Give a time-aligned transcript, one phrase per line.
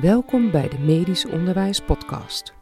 [0.00, 2.54] Welkom bij de Medisch Onderwijs Podcast.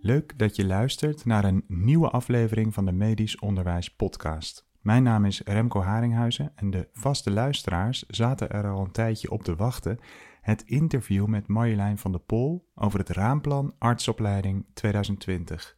[0.00, 4.66] Leuk dat je luistert naar een nieuwe aflevering van de Medisch Onderwijs Podcast.
[4.80, 9.42] Mijn naam is Remco Haringhuizen en de vaste luisteraars zaten er al een tijdje op
[9.42, 9.98] te wachten.
[10.40, 15.76] Het interview met Marjolein van der Pol over het raamplan artsopleiding 2020.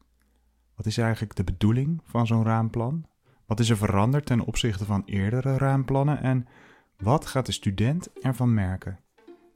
[0.75, 3.07] Wat is eigenlijk de bedoeling van zo'n raamplan?
[3.47, 6.47] Wat is er veranderd ten opzichte van eerdere raamplannen en
[6.97, 9.04] wat gaat de student ervan merken?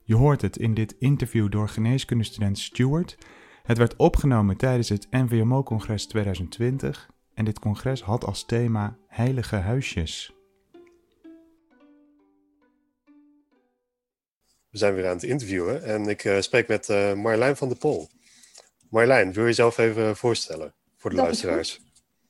[0.09, 3.17] Je hoort het in dit interview door geneeskundestudent Stewart.
[3.63, 10.33] Het werd opgenomen tijdens het NVMO-congres 2020 en dit congres had als thema Heilige Huisjes.
[14.69, 17.77] We zijn weer aan het interviewen en ik uh, spreek met uh, Marjolein van der
[17.77, 18.09] Pol.
[18.89, 21.81] Marjolein, wil je jezelf even voorstellen voor de Dat luisteraars?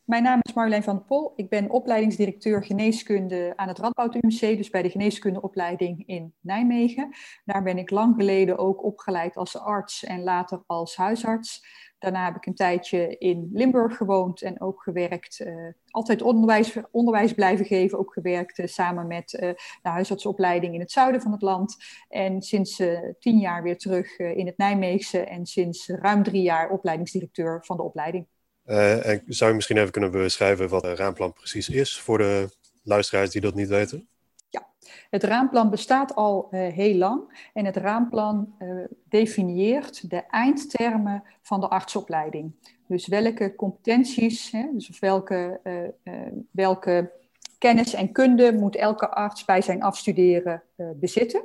[0.09, 1.33] Mijn naam is Marjolein van der Pol.
[1.35, 7.15] Ik ben opleidingsdirecteur geneeskunde aan het Radboud UMC, dus bij de geneeskundeopleiding in Nijmegen.
[7.45, 11.65] Daar ben ik lang geleden ook opgeleid als arts en later als huisarts.
[11.99, 17.33] Daarna heb ik een tijdje in Limburg gewoond en ook gewerkt, uh, altijd onderwijs, onderwijs
[17.33, 19.39] blijven geven, ook gewerkt uh, samen met uh,
[19.81, 21.75] de huisartsopleiding in het zuiden van het land.
[22.07, 22.81] En sinds
[23.19, 27.83] tien jaar weer terug in het Nijmeegse en sinds ruim drie jaar opleidingsdirecteur van de
[27.83, 28.27] opleiding.
[28.69, 32.49] Uh, en zou je misschien even kunnen beschrijven wat een raamplan precies is voor de
[32.83, 34.07] luisteraars die dat niet weten?
[34.49, 34.67] Ja,
[35.09, 41.59] het raamplan bestaat al uh, heel lang en het raamplan uh, definieert de eindtermen van
[41.59, 42.51] de artsopleiding.
[42.87, 45.59] Dus welke competenties, hè, dus welke,
[46.51, 47.11] welke
[47.57, 51.43] kennis en kunde moet elke arts bij zijn afstuderen bezitten.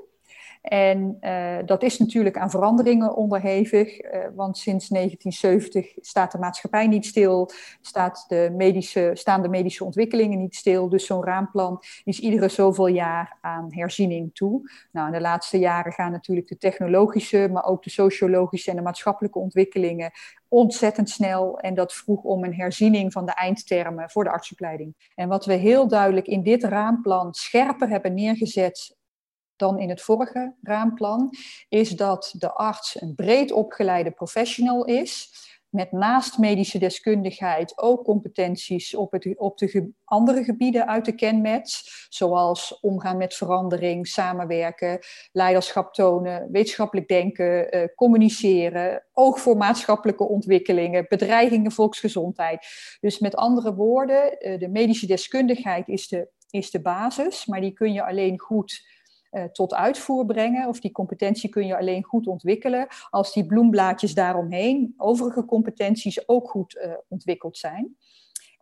[0.65, 6.87] En uh, dat is natuurlijk aan veranderingen onderhevig, uh, want sinds 1970 staat de maatschappij
[6.87, 10.89] niet stil, staat de medische, staan de medische ontwikkelingen niet stil.
[10.89, 14.71] Dus zo'n raamplan is iedere zoveel jaar aan herziening toe.
[14.93, 18.83] Nou, in de laatste jaren gaan natuurlijk de technologische, maar ook de sociologische en de
[18.83, 20.11] maatschappelijke ontwikkelingen
[20.49, 21.59] ontzettend snel.
[21.59, 25.11] En dat vroeg om een herziening van de eindtermen voor de artsopleiding.
[25.15, 28.97] En wat we heel duidelijk in dit raamplan scherper hebben neergezet
[29.57, 31.31] dan in het vorige raamplan,
[31.69, 35.33] is dat de arts een breed opgeleide professional is,
[35.75, 42.81] met naast medische deskundigheid ook competenties op, op de andere gebieden uit de kenmets, zoals
[42.81, 44.99] omgaan met verandering, samenwerken,
[45.33, 52.67] leiderschap tonen, wetenschappelijk denken, eh, communiceren, oog voor maatschappelijke ontwikkelingen, bedreigingen volksgezondheid.
[53.01, 57.73] Dus met andere woorden, eh, de medische deskundigheid is de, is de basis, maar die
[57.73, 58.93] kun je alleen goed
[59.35, 60.69] uh, tot uitvoer brengen.
[60.69, 66.49] Of die competentie kun je alleen goed ontwikkelen als die bloemblaadjes daaromheen, overige competenties ook
[66.51, 67.97] goed uh, ontwikkeld zijn.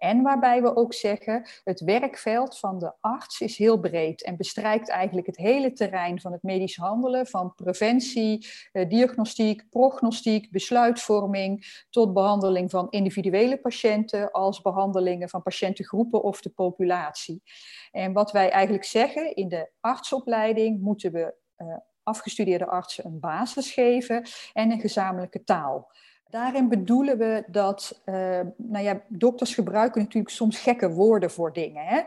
[0.03, 4.89] En waarbij we ook zeggen, het werkveld van de arts is heel breed en bestrijkt
[4.89, 12.13] eigenlijk het hele terrein van het medisch handelen, van preventie, eh, diagnostiek, prognostiek, besluitvorming, tot
[12.13, 17.43] behandeling van individuele patiënten als behandelingen van patiëntengroepen of de populatie.
[17.91, 23.73] En wat wij eigenlijk zeggen, in de artsopleiding moeten we uh, afgestudeerde artsen een basis
[23.73, 25.91] geven en een gezamenlijke taal.
[26.33, 31.85] Daarin bedoelen we dat, uh, nou ja, dokters gebruiken natuurlijk soms gekke woorden voor dingen.
[31.85, 32.01] Hè?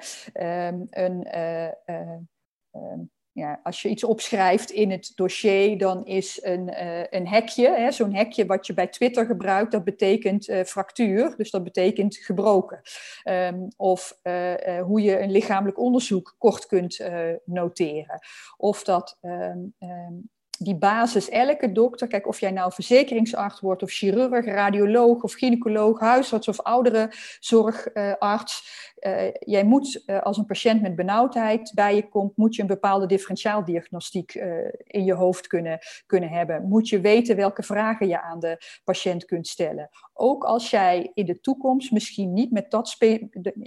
[0.67, 2.99] Um, een, uh, uh,
[3.31, 6.71] ja, als je iets opschrijft in het dossier, dan is een,
[7.15, 12.17] een hekje, zo'n hekje wat je bij Twitter gebruikt, dat betekent fractuur, dus dat betekent
[12.17, 12.81] gebroken.
[13.23, 14.19] Um, of
[14.83, 17.09] hoe je een lichamelijk onderzoek kort kunt
[17.45, 18.19] noteren.
[18.57, 19.17] Of dat
[20.57, 25.99] die basis, elke dokter, kijk of jij nou verzekeringsarts wordt of chirurg, radioloog of gynaecoloog,
[25.99, 32.37] huisarts of ouderenzorgarts, uh, jij moet uh, als een patiënt met benauwdheid bij je komt,
[32.37, 34.43] moet je een bepaalde differentiaaldiagnostiek uh,
[34.83, 36.67] in je hoofd kunnen, kunnen hebben.
[36.67, 39.89] Moet je weten welke vragen je aan de patiënt kunt stellen.
[40.13, 42.97] Ook als jij in de toekomst misschien niet, met dat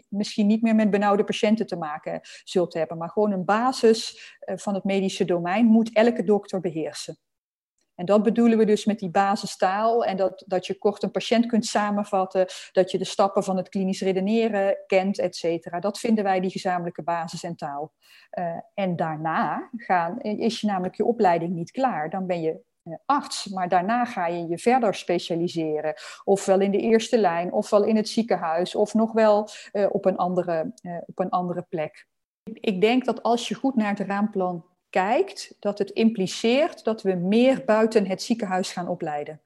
[0.08, 4.74] misschien niet meer met benauwde patiënten te maken zult hebben, maar gewoon een basis van
[4.74, 7.18] het medische domein moet elke dokter beheersen.
[7.98, 11.46] En dat bedoelen we dus met die basistaal en dat, dat je kort een patiënt
[11.46, 15.80] kunt samenvatten, dat je de stappen van het klinisch redeneren kent, et cetera.
[15.80, 17.92] Dat vinden wij die gezamenlijke basis en taal.
[18.38, 22.10] Uh, en daarna gaan, is je namelijk je opleiding niet klaar.
[22.10, 25.94] Dan ben je uh, arts, maar daarna ga je je verder specialiseren.
[26.24, 30.16] Ofwel in de eerste lijn, ofwel in het ziekenhuis, of nog wel uh, op, een
[30.16, 30.72] andere,
[31.06, 32.06] op een andere plek.
[32.52, 37.14] Ik denk dat als je goed naar het raamplan kijkt, dat het impliceert dat we
[37.14, 39.40] meer buiten het ziekenhuis gaan opleiden.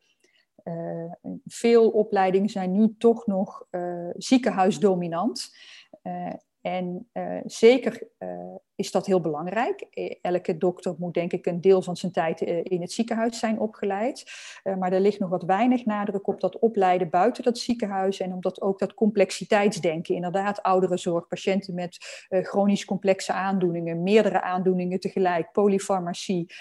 [0.64, 1.12] Uh,
[1.46, 5.56] veel opleidingen zijn nu toch nog uh, ziekenhuisdominant.
[6.02, 6.32] Uh,
[6.62, 8.28] En uh, zeker uh,
[8.74, 9.80] is dat heel belangrijk.
[10.20, 14.24] Elke dokter moet denk ik een deel van zijn tijd in het ziekenhuis zijn opgeleid.
[14.78, 18.20] Maar er ligt nog wat weinig nadruk op dat opleiden buiten dat ziekenhuis.
[18.20, 25.52] En omdat ook dat complexiteitsdenken, inderdaad ouderenzorg, patiënten met chronisch complexe aandoeningen, meerdere aandoeningen tegelijk,
[25.52, 26.52] polyfarmacie.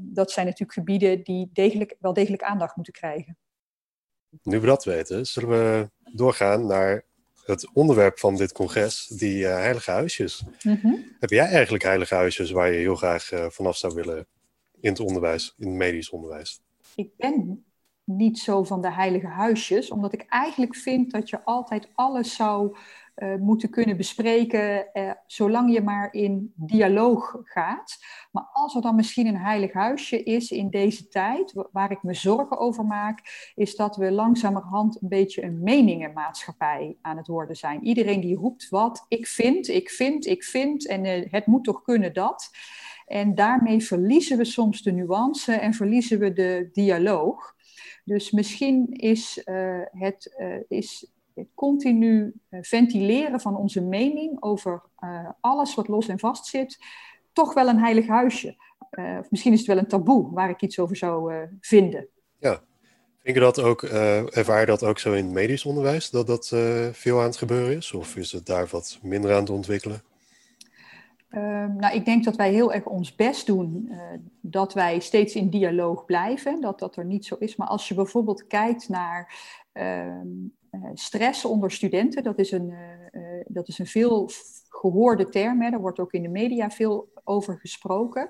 [0.00, 3.38] dat zijn natuurlijk gebieden die degelijk, wel degelijk aandacht moeten krijgen.
[4.42, 7.08] Nu we dat weten, zullen we doorgaan naar
[7.50, 10.44] het onderwerp van dit congres, die uh, heilige huisjes.
[10.62, 10.94] Mhm.
[11.18, 14.26] Heb jij eigenlijk heilige huisjes waar je heel graag uh, vanaf zou willen
[14.80, 16.60] in het onderwijs, in het medisch onderwijs?
[16.94, 17.64] Ik ben
[18.04, 22.76] niet zo van de heilige huisjes, omdat ik eigenlijk vind dat je altijd alles zou
[23.20, 27.98] uh, moeten kunnen bespreken, uh, zolang je maar in dialoog gaat.
[28.32, 32.14] Maar als er dan misschien een heilig huisje is in deze tijd, waar ik me
[32.14, 37.84] zorgen over maak, is dat we langzamerhand een beetje een meningenmaatschappij aan het worden zijn.
[37.84, 41.82] Iedereen die roept wat, ik vind, ik vind, ik vind, en uh, het moet toch
[41.82, 42.50] kunnen dat.
[43.06, 47.54] En daarmee verliezen we soms de nuance en verliezen we de dialoog.
[48.04, 49.42] Dus misschien is,
[49.92, 50.34] het,
[50.68, 51.12] is
[51.54, 56.78] continu eh, ventileren van onze mening over eh, alles wat los en vast zit,
[57.32, 58.56] toch wel een heilig huisje.
[58.90, 62.08] Uh, of misschien is het wel een taboe waar ik iets over zou vinden.
[62.38, 62.60] Ja,
[63.22, 66.48] Vind je dat ook, ervaar je dat ook zo in het medisch onderwijs, dat dat
[66.92, 67.92] veel aan het gebeuren is?
[67.92, 70.02] Of is het daar wat minder aan het ontwikkelen?
[71.28, 73.92] Ehm, nou, ik denk dat wij heel erg ons best doen
[74.40, 77.56] dat wij steeds in dialoog blijven, dat dat er niet zo is.
[77.56, 79.34] Maar als je bijvoorbeeld kijkt naar
[79.72, 80.28] ehm,
[80.94, 82.70] stress onder studenten, dat is een,
[83.12, 84.30] uh, dat is een veel
[84.68, 85.62] gehoorde term.
[85.62, 85.70] Hè.
[85.70, 88.28] Daar wordt ook in de media veel over gesproken.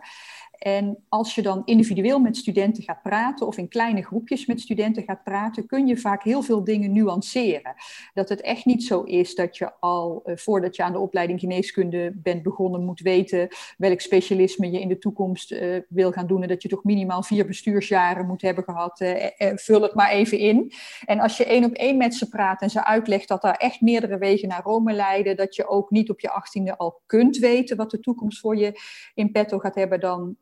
[0.61, 5.03] En als je dan individueel met studenten gaat praten of in kleine groepjes met studenten
[5.03, 7.75] gaat praten, kun je vaak heel veel dingen nuanceren.
[8.15, 11.41] Dat het echt niet zo is dat je al uh, voordat je aan de opleiding
[11.41, 16.43] geneeskunde bent begonnen moet weten welk specialisme je in de toekomst uh, wil gaan doen
[16.43, 19.01] en dat je toch minimaal vier bestuursjaren moet hebben gehad.
[19.01, 20.73] Uh, vul het maar even in.
[21.05, 23.81] En als je één op één met ze praat en ze uitlegt dat daar echt
[23.81, 27.77] meerdere wegen naar Rome leiden, dat je ook niet op je achttiende al kunt weten
[27.77, 28.81] wat de toekomst voor je
[29.15, 30.37] in petto gaat hebben, dan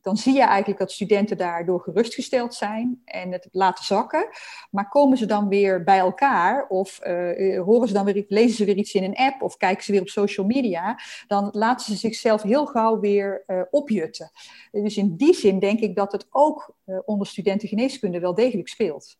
[0.00, 4.28] dan zie je eigenlijk dat studenten daardoor gerustgesteld zijn en het laten zakken.
[4.70, 8.64] Maar komen ze dan weer bij elkaar of uh, horen ze dan weer, lezen ze
[8.64, 11.96] weer iets in een app of kijken ze weer op social media, dan laten ze
[11.96, 14.30] zichzelf heel gauw weer opjutten.
[14.70, 19.16] Dus in die zin denk ik dat het ook onder studenten geneeskunde wel degelijk speelt.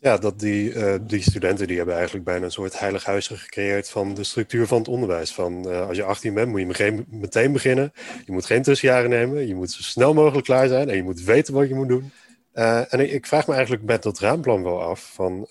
[0.00, 3.88] Ja, dat die, uh, die studenten die hebben eigenlijk bijna een soort heilig huisje gecreëerd
[3.88, 5.34] van de structuur van het onderwijs.
[5.34, 7.92] Van uh, als je 18 bent, moet je meteen beginnen.
[8.24, 9.46] Je moet geen tussenjaren nemen.
[9.46, 12.12] Je moet zo snel mogelijk klaar zijn en je moet weten wat je moet doen.
[12.54, 15.46] Uh, en ik, ik, vraag me eigenlijk met dat raamplan wel af van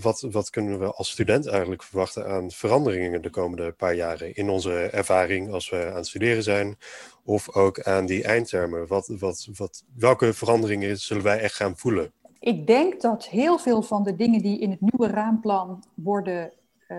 [0.00, 4.48] wat, wat kunnen we als student eigenlijk verwachten aan veranderingen de komende paar jaren in
[4.48, 6.76] onze ervaring als we aan het studeren zijn.
[7.24, 8.86] Of ook aan die eindtermen.
[8.86, 12.12] Wat, wat, wat, welke veranderingen zullen wij echt gaan voelen?
[12.42, 16.52] Ik denk dat heel veel van de dingen die in het nieuwe raamplan worden
[16.88, 16.96] uh,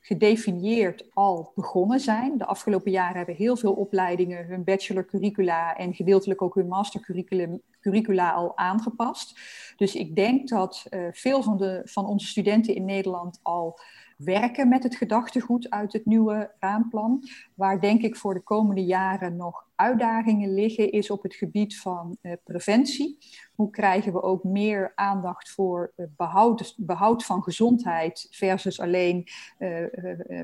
[0.00, 2.38] gedefinieerd al begonnen zijn.
[2.38, 6.68] De afgelopen jaren hebben heel veel opleidingen hun bachelorcurricula en gedeeltelijk ook hun
[7.84, 9.38] mastercurricula al aangepast.
[9.76, 13.78] Dus ik denk dat uh, veel van, de, van onze studenten in Nederland al
[14.16, 17.22] werken met het gedachtegoed uit het nieuwe raamplan.
[17.54, 22.16] Waar denk ik voor de komende jaren nog uitdagingen liggen, is op het gebied van
[22.22, 23.18] uh, preventie.
[23.54, 29.26] Hoe krijgen we ook meer aandacht voor uh, behoud, behoud, van gezondheid versus alleen
[29.58, 29.86] uh,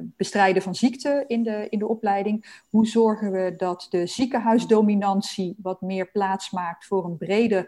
[0.03, 2.63] bestrijden van ziekte in de, in de opleiding?
[2.71, 7.17] Hoe zorgen we dat de ziekenhuisdominantie wat meer plaats maakt voor een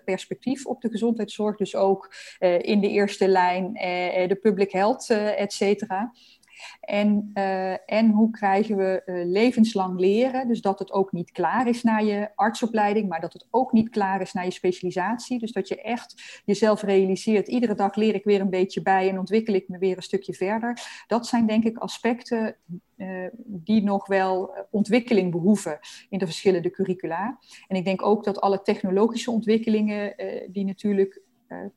[0.04, 1.56] perspectief op de gezondheidszorg?
[1.56, 2.14] Dus ook
[2.58, 3.72] in de eerste lijn
[4.28, 6.12] de public health, et cetera.
[6.80, 10.48] En, uh, en hoe krijgen we uh, levenslang leren?
[10.48, 13.88] Dus dat het ook niet klaar is na je artsopleiding, maar dat het ook niet
[13.88, 15.38] klaar is na je specialisatie.
[15.38, 19.18] Dus dat je echt jezelf realiseert, iedere dag leer ik weer een beetje bij en
[19.18, 21.04] ontwikkel ik me weer een stukje verder.
[21.06, 22.56] Dat zijn denk ik aspecten
[22.96, 25.78] uh, die nog wel ontwikkeling behoeven
[26.08, 27.38] in de verschillende curricula.
[27.68, 30.14] En ik denk ook dat alle technologische ontwikkelingen,
[30.48, 31.31] die natuurlijk eh,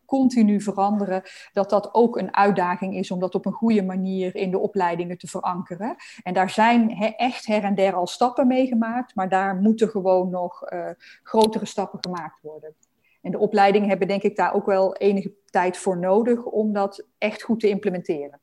[0.06, 4.52] continu veranderen, dat dat ook een uitdaging is om dat op een goede manier in
[4.52, 5.96] de opleidingen te verankeren.
[6.24, 10.30] En daar zijn echt her en der al stappen mee gemaakt, maar daar moeten gewoon
[10.30, 10.90] nog uh,
[11.24, 12.76] grotere stappen gemaakt worden.
[13.22, 17.06] En de opleidingen hebben denk ik daar ook wel enige tijd voor nodig om dat
[17.18, 18.40] echt goed te implementeren.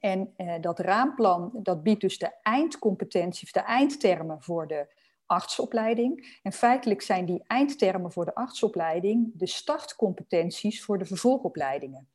[0.00, 4.86] En uh, dat raamplan, dat biedt dus de eindcompetentie of de eindtermen voor de
[5.26, 6.38] artsopleiding.
[6.42, 12.08] En feitelijk zijn die eindtermen voor de artsopleiding de startcompetenties voor de vervolgopleidingen.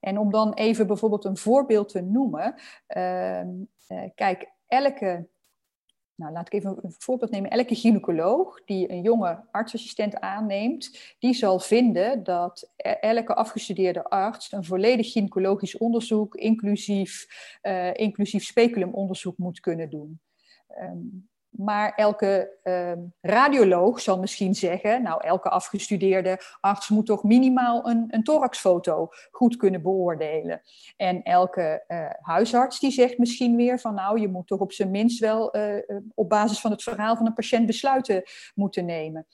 [0.00, 2.54] En om dan even bijvoorbeeld een voorbeeld te noemen.
[4.14, 5.28] kijk, elke
[6.16, 7.50] nou, laat ik even een voorbeeld nemen.
[7.50, 14.52] Elke gynaecoloog die een jonge artsassistent aanneemt, die zal vinden dat e-, elke afgestudeerde arts
[14.52, 17.26] een volledig gynaecologisch onderzoek, inclusief,
[17.62, 20.20] uh, inclusief speculumonderzoek, moet kunnen doen.
[20.80, 27.88] Um, maar elke uh, radioloog zal misschien zeggen, nou, elke afgestudeerde arts moet toch minimaal
[27.88, 30.62] een, een thoraxfoto goed kunnen beoordelen.
[30.96, 34.90] En elke uh, huisarts die zegt misschien weer van, nou, je moet toch op zijn
[34.90, 35.82] minst wel uh,
[36.14, 38.22] op basis van het verhaal van een patiënt besluiten
[38.54, 39.26] moeten nemen.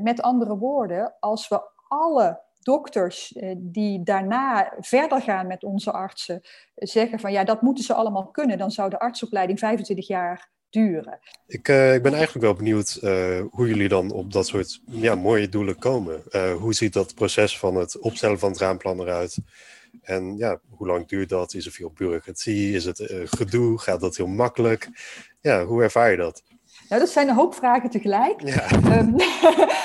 [0.00, 6.40] met andere woorden, als we alle dokters die daarna verder gaan met onze artsen
[6.74, 11.18] zeggen van ja, dat moeten ze allemaal kunnen, dan zou de artsopleiding 25 jaar duren.
[11.46, 15.14] Ik, uh, ik ben eigenlijk wel benieuwd uh, hoe jullie dan op dat soort ja,
[15.14, 16.22] mooie doelen komen.
[16.30, 19.38] Uh, hoe ziet dat proces van het opstellen van het raamplan eruit?
[20.02, 21.54] En ja, hoe lang duurt dat?
[21.54, 22.74] Is er veel bureaucratie?
[22.74, 23.78] Is het gedoe?
[23.78, 24.88] Gaat dat heel makkelijk?
[25.40, 26.42] Ja, hoe ervaar je dat?
[26.88, 28.40] Nou, dat zijn een hoop vragen tegelijk.
[28.40, 28.70] Ja.
[28.98, 29.14] Um,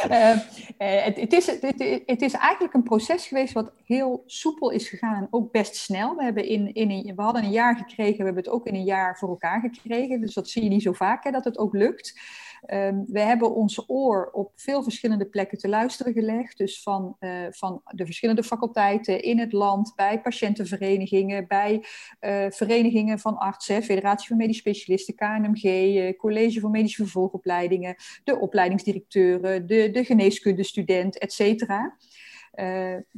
[1.05, 5.15] het, het, is, het, het, is eigenlijk een proces geweest wat heel soepel is gegaan
[5.15, 6.15] en ook best snel.
[6.15, 8.75] We, hebben in, in een, we hadden een jaar gekregen, we hebben het ook in
[8.75, 10.21] een jaar voor elkaar gekregen.
[10.21, 12.19] Dus dat zie je niet zo vaak, hè, dat het ook lukt.
[12.67, 16.57] Um, we hebben ons oor op veel verschillende plekken te luisteren gelegd.
[16.57, 21.83] Dus van, uh, van de verschillende faculteiten in het land, bij patiëntenverenigingen, bij
[22.21, 27.95] uh, verenigingen van artsen, Federatie van Medisch Specialisten, KNMG, uh, eh, College voor Medische Vervolgopleidingen,
[28.23, 31.97] de opleidingsdirecteuren, de, de geneeskundestudent, et cetera.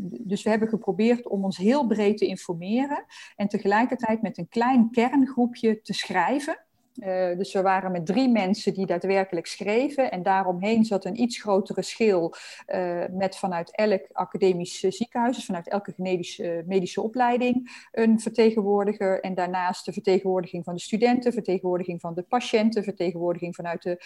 [0.03, 3.05] Dus we hebben geprobeerd om ons heel breed te informeren
[3.35, 6.65] en tegelijkertijd met een klein kerngroepje te schrijven.
[6.95, 10.11] Uh, dus we waren met drie mensen die daadwerkelijk schreven.
[10.11, 12.33] En daaromheen zat een iets grotere schil
[12.67, 19.21] uh, met vanuit elk academisch ziekenhuis, dus vanuit elke medische, medische opleiding, een vertegenwoordiger.
[19.21, 23.97] En daarnaast de vertegenwoordiging van de studenten, vertegenwoordiging van de patiënten, vertegenwoordiging vanuit de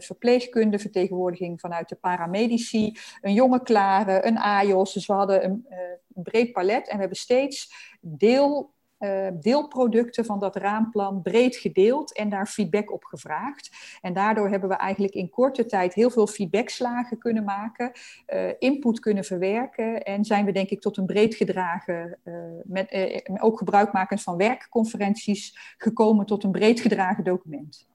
[0.00, 4.92] verpleegkunde, vertegenwoordiging vanuit de paramedici, een jonge klare, een AIOS.
[4.92, 5.66] Dus we hadden een,
[6.14, 8.73] een breed palet en we hebben steeds deel
[9.04, 13.70] uh, deelproducten van dat raamplan breed gedeeld en daar feedback op gevraagd.
[14.00, 17.92] En daardoor hebben we eigenlijk in korte tijd heel veel feedbackslagen kunnen maken,
[18.34, 22.34] uh, input kunnen verwerken en zijn we denk ik tot een breed gedragen, uh,
[22.64, 27.88] met, ook gebruikmakend van werkconferenties, gekomen tot een breed gedragen document.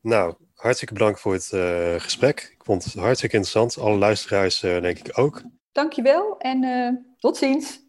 [0.00, 1.46] Nou, hartstikke bedankt voor het
[2.02, 2.54] gesprek.
[2.58, 3.78] Ik vond het hartstikke interessant.
[3.78, 5.42] Alle luisteraars denk ik ook.
[5.72, 7.81] Dankjewel en tot ziens.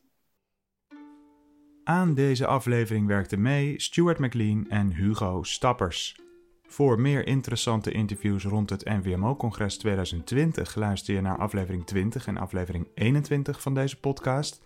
[1.84, 6.20] Aan deze aflevering werkten mee Stuart McLean en Hugo Stappers.
[6.64, 12.88] Voor meer interessante interviews rond het NVMO-congres 2020 luister je naar aflevering 20 en aflevering
[12.96, 14.62] 21 van deze podcast.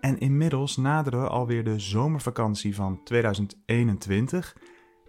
[0.00, 4.56] En inmiddels naderen we alweer de zomervakantie van 2021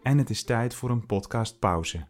[0.03, 2.07] en het is tijd voor een podcastpauze.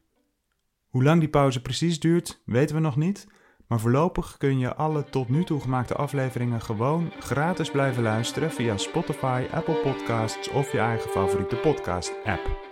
[0.87, 3.27] Hoe lang die pauze precies duurt, weten we nog niet.
[3.67, 8.77] Maar voorlopig kun je alle tot nu toe gemaakte afleveringen gewoon gratis blijven luisteren via
[8.77, 12.63] Spotify, Apple Podcasts of je eigen favoriete podcast-app.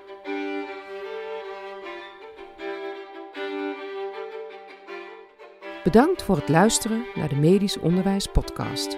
[5.83, 8.97] Bedankt voor het luisteren naar de Medisch Onderwijs Podcast.